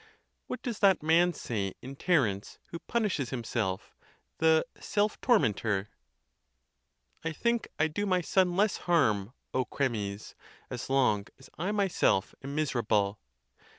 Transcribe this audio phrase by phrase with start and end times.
[0.47, 3.93] What does that man say in Ter ence who punishes himself,
[4.39, 5.89] the Self tormentor?
[7.23, 10.33] I think I do my son less harm, O Chremes,
[10.71, 13.19] As long as I myself am miserable.